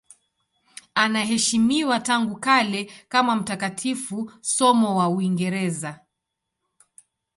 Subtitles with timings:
[0.95, 5.99] Anaheshimiwa tangu kale kama mtakatifu, somo wa Uingereza.